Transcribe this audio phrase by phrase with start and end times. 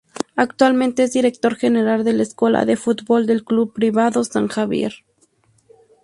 [0.35, 4.93] Actualmente es Director General de la escuela de fútbol del club Privado San Javier